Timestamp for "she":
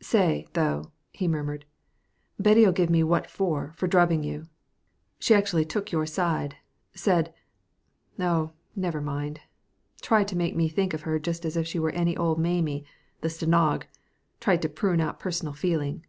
5.18-5.34, 11.66-11.80